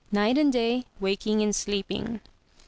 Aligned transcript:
"Night 0.11 0.35
and 0.35 0.51
day, 0.51 0.85
waking 0.99 1.43
and 1.43 1.55
sleeping." 1.55 2.21